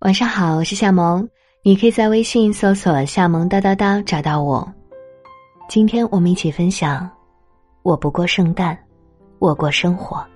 [0.00, 1.28] 晚上好，我是夏萌，
[1.62, 4.66] 你可以在微信搜索“夏萌叨叨叨”找到我。
[5.68, 7.06] 今天我们一起分享：
[7.82, 8.78] 我不过圣诞，
[9.40, 10.26] 我过生活。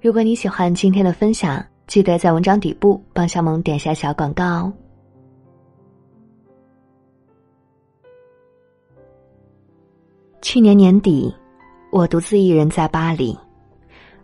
[0.00, 4.72] 如果你喜欢今天的分享，记得在文章底部帮夏萌点下小广告哦。
[10.40, 11.30] 去年年底，
[11.90, 13.38] 我独自一人在巴黎，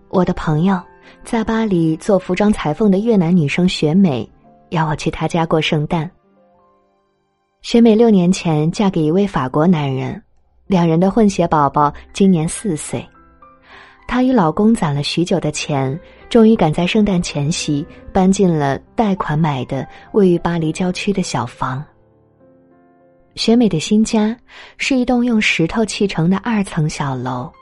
[0.09, 0.80] 我的朋友。
[1.25, 4.29] 在巴黎做服装裁缝的越南女生雪美，
[4.70, 6.10] 邀我去她家过圣诞。
[7.62, 10.23] 雪美六年前嫁给一位法国男人，
[10.66, 13.06] 两人的混血宝宝今年四岁。
[14.06, 15.98] 她与老公攒了许久的钱，
[16.30, 21.84] 终于赶在圣诞前夕搬进了贷款买的位于巴黎郊区的小房。
[23.34, 24.34] 雪美的新家
[24.79, 27.52] 是一栋用石头砌成的二层小楼，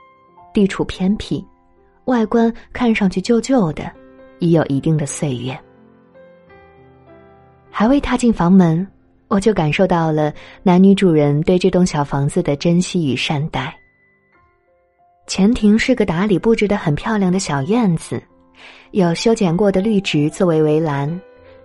[0.55, 1.45] 地处偏僻。
[2.06, 3.91] 外观看上去旧旧的，
[4.38, 5.56] 已有一定的岁月。
[7.70, 8.87] 还未踏进房门，
[9.28, 13.77] 我就感受到了男女主人对这栋小房子的珍惜与善待。
[15.27, 18.22] 前庭是个打理布置的很漂亮的小院子，
[18.92, 21.20] 有修剪过的绿植作为围栏，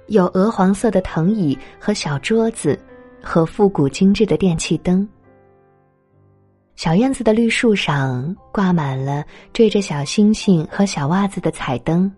[0.07, 2.77] 有鹅黄色的藤椅和小桌子，
[3.21, 5.07] 和复古精致的电器灯。
[6.81, 12.11] 小院子的绿树上挂满了缀着小星星和小袜子的彩灯，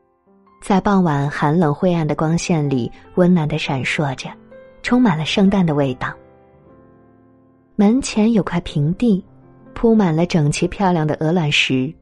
[0.62, 4.30] 在傍晚寒冷灰暗的光线里温暖的闪烁着，
[4.82, 6.14] 充满了圣诞的味道。
[7.76, 9.22] 门前有块平地，
[9.74, 11.94] 铺满了整齐漂亮的鹅卵石，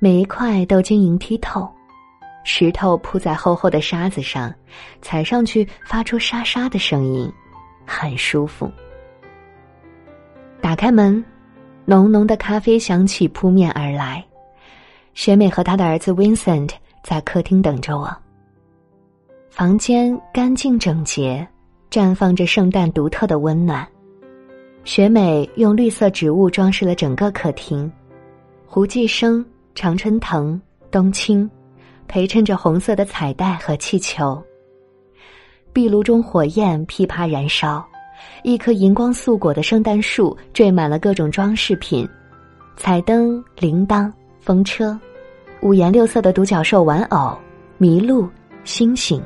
[0.00, 1.70] 每一块都晶莹剔透，
[2.42, 4.52] 石头铺在厚厚的沙子上，
[5.02, 7.32] 踩上去发出沙沙的声音，
[7.86, 8.68] 很舒服。
[10.60, 11.24] 打开门。
[11.84, 14.24] 浓浓的咖啡香气扑面而来，
[15.14, 16.70] 雪美和她的儿子 Vincent
[17.02, 18.14] 在客厅等着我。
[19.50, 21.46] 房间干净整洁，
[21.90, 23.86] 绽放着圣诞独特的温暖。
[24.84, 27.90] 雪美用绿色植物装饰了整个客厅，
[28.66, 29.44] 胡寄生、
[29.74, 30.60] 常春藤、
[30.90, 31.48] 冬青，
[32.08, 34.42] 陪衬着红色的彩带和气球。
[35.72, 37.86] 壁炉中火焰噼啪燃烧。
[38.42, 42.08] 一棵银光素裹的圣诞树缀满了各种装饰品，
[42.76, 44.98] 彩灯、铃铛、风车，
[45.60, 47.36] 五颜六色的独角兽玩偶、
[47.78, 48.28] 麋鹿、
[48.64, 49.22] 星星，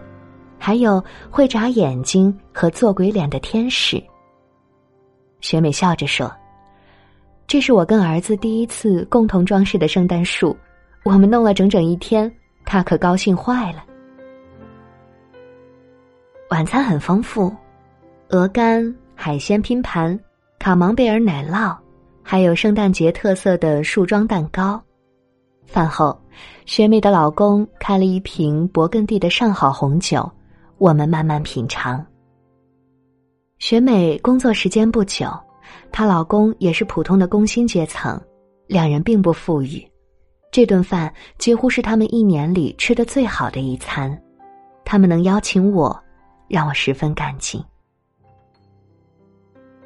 [0.59, 4.03] 还有会眨眼睛和做鬼脸的天使。
[5.41, 6.31] 雪美笑着说
[7.47, 10.57] ：“这是我跟儿子第一次共同装饰的圣诞树，
[11.05, 12.31] 我们弄了整整一天，
[12.65, 13.85] 他可高兴坏了。”
[16.51, 17.55] 晚餐很丰富。
[18.31, 20.19] 鹅肝、海鲜拼盘、
[20.59, 21.77] 卡芒贝尔奶酪，
[22.25, 24.83] 还有圣诞节特色的树桩蛋糕。
[25.65, 26.21] 饭后，
[26.65, 30.29] 雪美的老公开了一瓶勃艮第的上好红酒，
[30.79, 32.05] 我们慢慢品尝。
[33.59, 35.29] 雪美工作时间不久，
[35.93, 38.21] 她老公也是普通的工薪阶层，
[38.67, 39.89] 两人并不富裕。
[40.51, 44.21] 这顿饭几乎是他们一年里吃的最好的一餐，
[44.85, 45.97] 他们能邀请我，
[46.49, 47.65] 让我十分感激。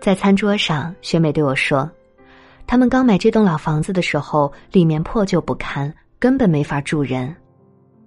[0.00, 1.88] 在餐桌上，雪美对我说
[2.66, 7.36] ：“他们刚买这栋老房子的时候，里面破旧不堪，根本没法住人。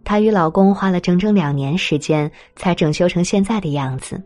[0.04, 4.20] 她与老公花了整整两年时间才整修成现在的样子。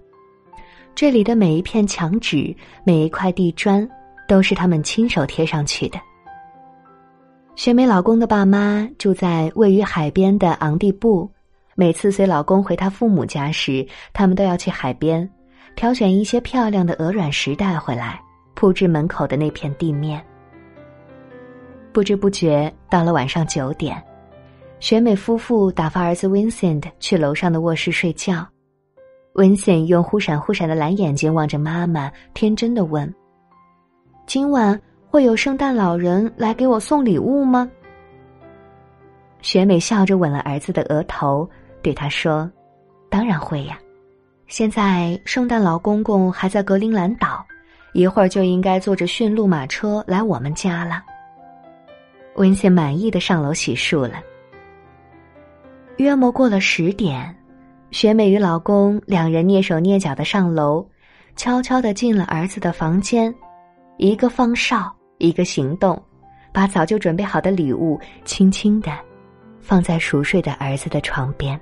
[0.95, 3.87] 这里的每一片墙纸、每一块地砖，
[4.29, 5.99] 都是他们亲手贴上去的。”
[7.57, 11.29] 雪美老公的爸妈住在位于海边的昂蒂布，
[11.75, 15.29] 每次随老公回他父母家时，他们都要去海边。
[15.77, 18.19] 挑选一些漂亮的鹅卵石带回来，
[18.55, 20.19] 铺至门口的那片地面。
[21.93, 24.03] 不知不觉到了晚上九点，
[24.79, 28.43] 雪美夫妇打发儿子 Vincent 去楼上的卧室睡觉。
[29.35, 33.13] Vincent 用忽闪忽闪的蓝眼睛望着妈妈，天真的问
[34.25, 37.69] ：“今晚会有圣诞老人来给我送礼物吗？”
[39.43, 41.47] 雪美笑着吻了儿子的额头，
[41.83, 42.51] 对他说
[43.11, 43.77] ：“当然会呀。”
[44.47, 47.45] 现在圣诞老公公还在格陵兰岛，
[47.93, 51.03] 一会儿就应该坐着驯鹿马车来我们家了。
[52.35, 54.21] 温茜满意的上楼洗漱了。
[55.97, 57.35] 约莫过了十点，
[57.91, 60.87] 雪美与老公两人蹑手蹑脚的上楼，
[61.35, 63.33] 悄悄的进了儿子的房间，
[63.97, 66.01] 一个放哨，一个行动，
[66.53, 68.91] 把早就准备好的礼物轻轻的
[69.59, 71.59] 放在熟睡的儿子的床边。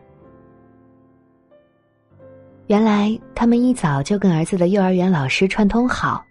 [2.67, 6.25] 原来他们一早就跟儿子的幼儿园老师串通好，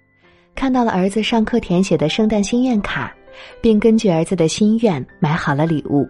[0.54, 3.14] 看到了儿子上课填写的圣诞心愿卡，
[3.60, 6.08] 并根据儿子的心愿买好了礼物。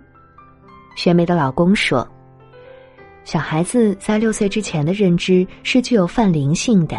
[0.97, 2.09] 学梅的老公说
[3.23, 6.99] ：“小孩子在六岁之前的认知是具有泛灵性的，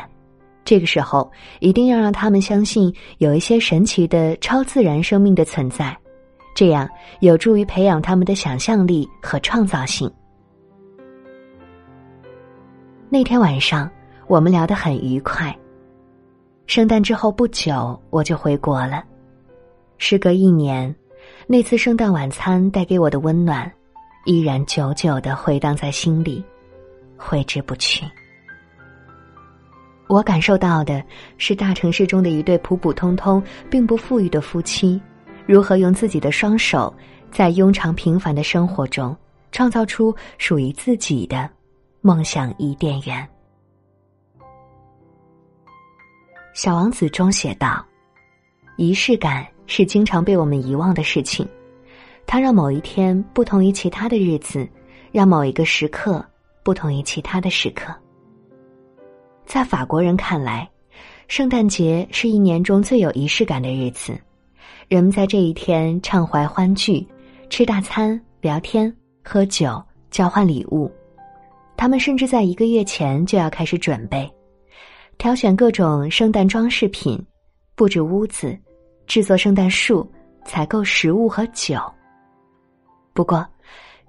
[0.63, 5.98] 这个时候一定要让他们相信有一些神奇的超自然生命的存在，
[6.54, 6.88] 这样
[7.22, 10.12] 有助于培养他们的想象力和创造性。
[13.07, 13.90] 那天晚上，
[14.28, 15.56] 我们聊得很愉快。
[16.66, 19.04] 圣诞之后不久，我就回国了。
[20.00, 20.94] 时隔一年，
[21.46, 23.72] 那次圣诞晚餐带给我的温暖。
[24.25, 26.44] 依然久久的回荡在心里，
[27.16, 28.04] 挥之不去。
[30.08, 31.01] 我感受到的
[31.38, 35.00] 是大城市中的一对普普通通、并不富裕的夫妻，
[35.46, 36.92] 如何用自己的双手，
[37.31, 39.16] 在庸常平凡的生活中，
[39.51, 41.48] 创造出属于自己的
[42.06, 43.28] 梦想伊甸园。
[46.54, 47.84] 小王子中写道
[48.78, 51.48] ：“仪式感是经常被我们遗忘的事情。”
[52.28, 54.69] 它让某一天不同于其他的日子，
[55.12, 56.24] 让某一个时刻
[56.62, 57.92] 不同于其他的时刻。
[59.44, 60.69] 在法国人看来，
[61.28, 64.16] 圣诞节是一年中最有仪式感的日子。
[64.88, 67.04] 人们在这一天畅怀欢聚，
[67.50, 70.92] 吃大餐、聊天、喝酒、交换礼物。
[71.77, 74.30] 他们甚至在一个月前就要开始准备，
[75.18, 77.24] 挑选各种圣诞装饰品，
[77.75, 78.57] 布置屋子，
[79.07, 80.10] 制作圣诞树，
[80.45, 81.80] 采购食物和酒。
[83.13, 83.45] 不过，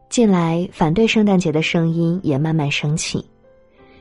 [0.09, 3.25] 近来反对圣诞节的声音也慢慢升起。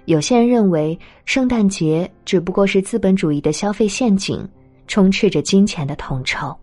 [0.06, 4.48] 有些人认为，圣诞节只不过是资本主义的消费陷阱，
[4.88, 6.56] 充斥着金钱的铜臭。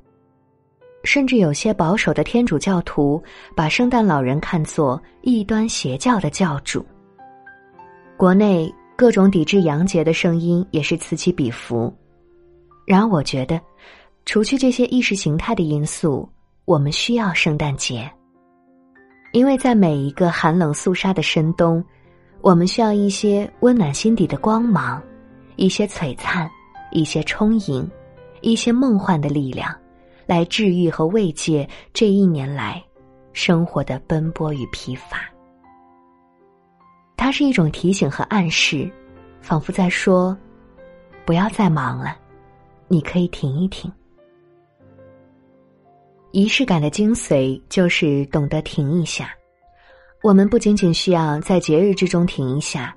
[1.03, 3.21] 甚至有些保守的天主教徒
[3.57, 6.87] 把圣诞老人看作异端邪教的教主。
[8.23, 11.93] 国内各种抵制洋节的声音也是此起彼伏。
[12.87, 13.61] 然而，我觉得，
[14.25, 16.29] 除去这些意识形态的因素，
[16.65, 18.09] 我们需要圣诞节。
[19.33, 21.85] 因为在每一个寒冷肃杀的深冬，
[22.43, 25.03] 我们需要一些温暖心底的光芒，
[25.57, 26.49] 一些璀璨，
[26.93, 27.91] 一些充盈，
[28.41, 29.75] 一些梦幻的力量，
[30.27, 32.81] 来治愈和慰藉这一年来
[33.33, 35.29] 生活的奔波与疲乏。
[37.33, 38.91] 是一种提醒和暗示，
[39.41, 40.37] 仿佛在说
[41.25, 42.17] ：“不要再忙了，
[42.89, 43.91] 你可以停一停。”
[46.31, 49.31] 仪式感的精髓就是懂得停一下。
[50.23, 52.95] 我们不仅仅需要在节日之中停一下，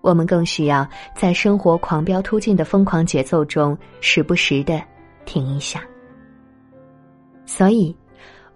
[0.00, 4.80] 我们更需要在生活狂飙突进的疯狂节奏中，时不时的
[5.24, 5.82] 停一下。
[7.44, 7.94] 所以，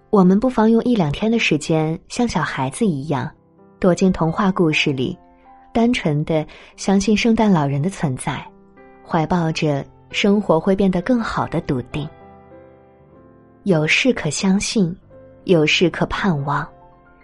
[0.08, 3.28] 我们不妨用一两天的时间，像小孩子一样，
[3.82, 5.18] 躲进童话故事里，
[5.74, 6.46] 单纯的
[6.76, 8.40] 相信圣诞老人的存在，
[9.04, 12.08] 怀抱着生活会变得更好的笃定。
[13.64, 14.96] 有事可相信，
[15.46, 16.64] 有事可盼望，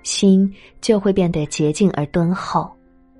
[0.02, 2.69] 心就会变得洁净而敦厚，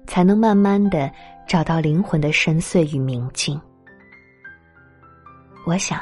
[0.05, 1.09] 才能慢慢的
[1.47, 3.57] 找到灵魂的深邃与明净。
[5.65, 6.01] 我想，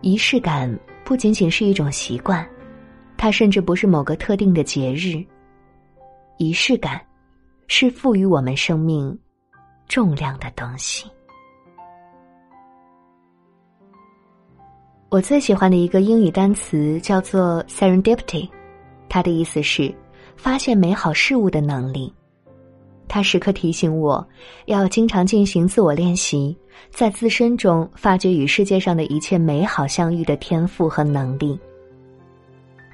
[0.00, 2.48] 仪式感不仅仅是一种习惯，
[3.18, 5.22] 它甚至不是某个特定的节日。
[6.40, 6.98] 仪式感，
[7.66, 9.14] 是赋予我们生命
[9.86, 11.06] 重量的东西。
[15.10, 18.48] 我最喜欢的一个英语单词叫做 serendipity，
[19.06, 19.94] 它的意思是
[20.34, 22.10] 发现美好事物的能力。
[23.06, 24.26] 它时刻提醒我
[24.64, 26.56] 要经常进行自我练习，
[26.88, 31.60] 在自身中发掘与世界上的一切美好相遇的天赋和能力。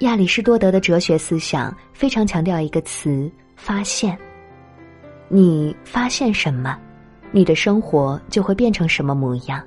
[0.01, 4.17] 亚里士多德的哲学思想非常强调一个词：发现。
[5.27, 6.79] 你发现什么，
[7.31, 9.61] 你的生活就会变成什么模样。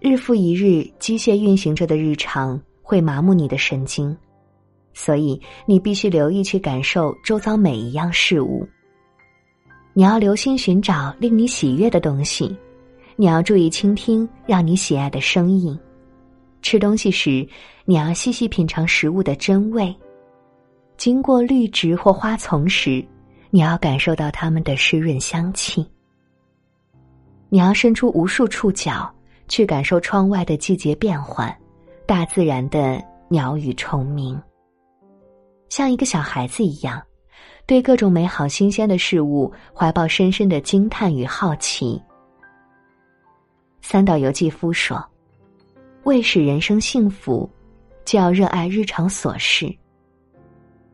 [0.00, 4.14] 日复一日机械运行着的日常会麻木你的神经，
[4.92, 8.66] 所以你必须留意去感受周遭每一样事物。
[9.92, 12.56] 你要留心寻找令你喜悦的东西，
[13.14, 15.78] 你要注意倾听让你喜爱的声音。
[16.60, 17.46] 吃东西时，
[17.84, 19.94] 你要细细品尝食物的真味。
[20.96, 23.04] 经过绿植或花丛时，
[23.50, 25.86] 你要感受到它们的湿润香气。
[27.48, 29.10] 你要伸出无数触角。
[29.46, 31.54] 去感受窗外的季节变换，
[32.06, 32.98] 大自然的
[33.28, 34.40] 鸟语虫鸣，
[35.68, 37.00] 像一个小孩子一样，
[37.66, 42.00] 对各种美好新鲜的事物怀抱深深的惊叹与好奇。
[43.82, 45.06] 三岛由纪夫说
[46.04, 47.48] ：“为使人生幸福，
[48.06, 49.72] 就要热爱日常琐事。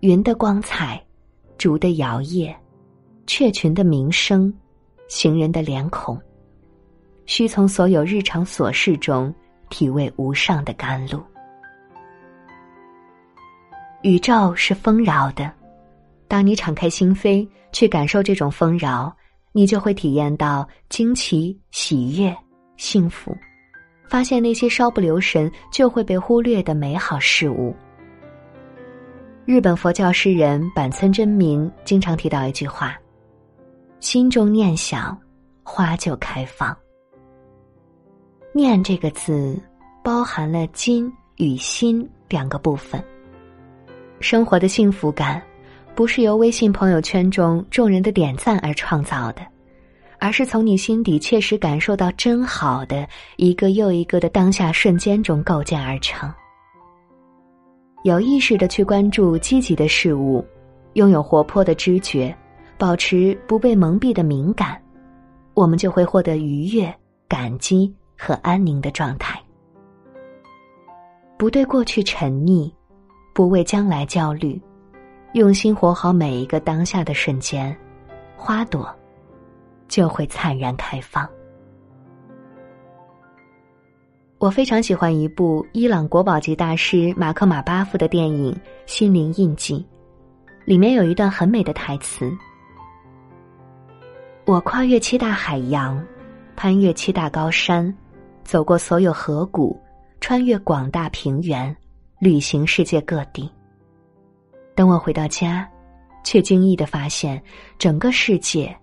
[0.01, 0.99] 云的光彩，
[1.59, 2.55] 竹的摇曳，
[3.27, 4.51] 雀群的鸣声，
[5.09, 6.19] 行人的脸孔。”
[7.27, 9.33] 需从所有日常琐事中
[9.69, 11.23] 体味无上的甘露。
[14.03, 15.53] 宇宙是丰饶的，
[16.27, 19.15] 当你敞开心扉去感受这种丰饶，
[19.53, 22.35] 你就会体验到惊奇、喜悦、
[22.79, 23.37] 幸福，
[24.09, 27.77] 发现那些稍不留神就会被忽略的美好事物。
[29.51, 32.97] 日本佛教诗人板村真明经常提到一句话
[33.99, 35.21] ：“心中念想，
[35.65, 36.75] 花就开放。”
[38.55, 39.61] 念这个字，
[40.05, 43.03] 包含了金与心两个部分。
[44.21, 45.43] 生活的幸福感，
[45.97, 49.45] 不是由微信朋友圈中众人的点赞而创造的，
[50.21, 53.05] 而是从你心底切实感受到真好的
[53.37, 56.33] 一个又一个的当下瞬间中构建而成。
[58.03, 60.45] 有意识的去关注积极的事物，
[60.95, 62.35] 拥有活泼的知觉，
[62.77, 64.81] 保持不被蒙蔽的敏感，
[65.55, 66.95] 我们就会获得愉悦、
[67.29, 67.95] 感激。
[68.23, 69.41] 和安宁的状态，
[71.39, 72.71] 不对过去沉溺，
[73.33, 74.61] 不为将来焦虑，
[75.33, 77.75] 用心活好每一个当下的瞬间，
[78.37, 78.95] 花朵
[79.89, 81.27] 就会灿然开放。
[84.41, 88.51] 我非常喜欢一部伊朗国宝级大师马克马巴夫的电影
[88.87, 89.75] 《心灵印记》，
[90.65, 92.33] 里面有一段很美的台词
[94.47, 96.03] ：“我跨越七大海洋，
[96.57, 97.95] 攀越七大高山。”
[98.43, 99.79] 走过所有河谷，
[100.23, 101.77] 穿越广大平原，
[102.19, 103.47] 旅行世界各地。
[104.75, 105.69] 等我回到家，
[106.25, 107.41] 却惊异的发现，
[107.79, 108.75] 整个世界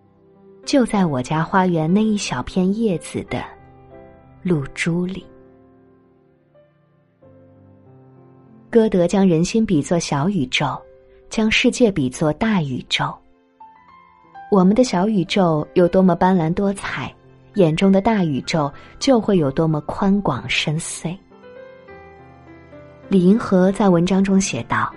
[0.64, 3.44] 就在我家花园那一小片叶子的
[4.44, 5.26] 露珠里。
[8.70, 10.78] 歌德将人心比作小宇宙，
[11.30, 13.16] 将世界比作大宇宙。
[14.52, 17.14] 我们的小宇宙有多么斑斓多彩？
[17.56, 21.18] 眼中的大宇宙就会有多么宽广深邃。
[23.08, 24.94] 李银河在文章中写道：“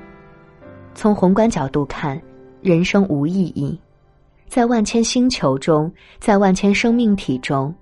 [0.93, 2.21] 从宏观角度看，
[2.61, 3.79] 人生无意义；
[4.49, 7.73] 在万千星球中，在万千生命体中，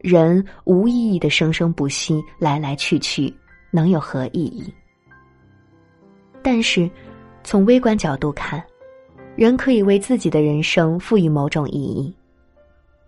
[0.00, 3.32] 人无意义的生生不息，来来去去，
[3.70, 4.74] 能有何意义？
[6.48, 6.88] 但是，
[7.42, 8.62] 从微观角度看，
[9.34, 12.14] 人可以为自己的人生赋予某种意义。”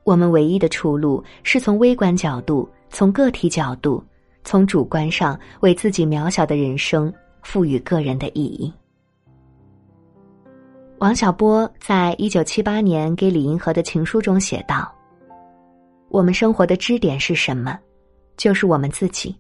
[0.03, 4.03] 我们唯一的出路是从微观角度、从个体角度、
[4.43, 8.73] 从主观上为自己渺小的人生赋予个人的意义。
[10.99, 14.93] 王小波在一九七八年给李银河的情书中写道
[16.11, 17.79] ：“我们生活的支点是什么？
[18.37, 19.33] 就是我们自己。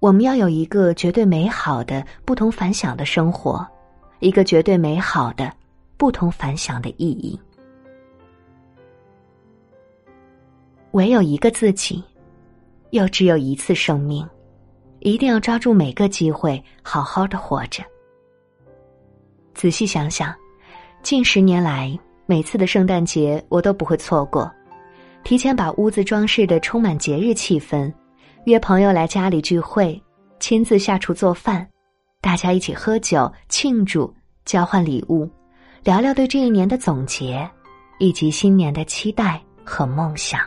[0.00, 3.66] 我们要有一个绝对美好的、不同凡响的生活，
[4.20, 5.52] 一个绝对美好的、
[5.96, 7.38] 不同凡响的意义。”
[10.92, 12.02] 唯有一个自己，
[12.90, 14.26] 又只有一次生命，
[15.00, 17.82] 一定要抓住每个机会，好好的活着。
[19.54, 20.34] 仔细想想，
[21.02, 24.50] 近十年来，每次的圣诞节我都不会错过，
[25.24, 27.92] 提前把屋子装饰的充满节日气氛，
[28.48, 30.02] 约朋友来家里聚会，
[30.40, 31.68] 亲自下厨做饭，
[32.22, 34.10] 大家一起喝酒庆祝，
[34.46, 35.28] 交换礼物，
[35.84, 37.46] 聊聊对这一年的总结，
[37.98, 40.40] 以及新年的期待和梦想。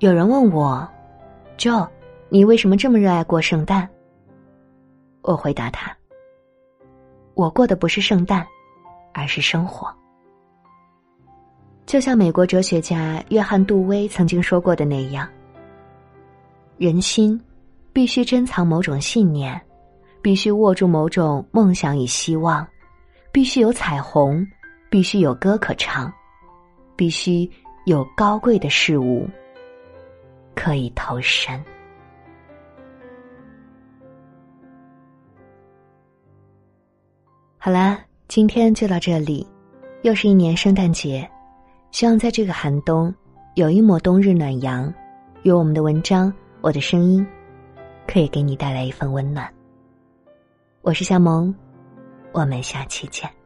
[0.00, 0.86] 有人问我
[1.56, 1.88] ，Joe，
[2.28, 3.88] 你为什么这么热爱过圣诞？
[5.22, 5.96] 我回答他：
[7.32, 8.46] 我过的不是圣诞，
[9.14, 9.90] 而是生活。
[11.90, 15.28] 就像美国哲学家约翰·杜威曾经说过的那样，
[16.78, 17.38] 人心
[17.92, 19.60] 必须珍藏某种信念，
[20.22, 22.64] 必须握住某种梦想与希望，
[23.32, 24.46] 必须有彩虹，
[24.88, 26.12] 必须有歌可唱，
[26.94, 27.50] 必须
[27.86, 29.28] 有高贵的事物。
[30.54, 31.60] 可以投身。
[37.58, 39.44] 好啦，今天就到这里，
[40.02, 41.28] 又是一年圣诞节，
[41.92, 43.12] 希望在这个寒冬，
[43.54, 44.92] 有一抹冬日暖阳，
[45.42, 47.26] 有我们的文章，我的声音，
[48.06, 49.52] 可以给你带来一份温暖。
[50.82, 51.52] 我是夏萌，
[52.32, 53.39] 我们下期见。